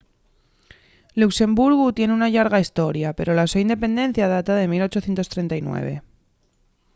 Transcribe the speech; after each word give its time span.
luxemburgu 1.19 1.85
tien 1.97 2.15
una 2.17 2.29
llarga 2.35 2.61
hestoria 2.63 3.09
pero 3.17 3.31
la 3.35 3.45
so 3.51 3.57
independencia 3.65 4.31
data 4.35 4.53
de 4.55 4.65
1839 4.71 5.95